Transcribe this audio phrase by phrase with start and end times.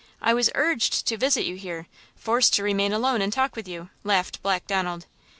[0.19, 4.41] I was urged to visit you here–forced to remain alone and talk with you!" laughed
[4.41, 5.05] Black Donald.